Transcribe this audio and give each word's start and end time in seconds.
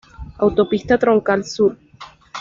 Autopista 0.39 0.97
Troncal 0.97 1.45
Sur 1.45 1.77